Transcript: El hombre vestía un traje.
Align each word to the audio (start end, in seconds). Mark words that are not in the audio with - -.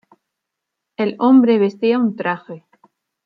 El 0.97 1.15
hombre 1.19 1.59
vestía 1.59 1.99
un 1.99 2.15
traje. 2.15 2.65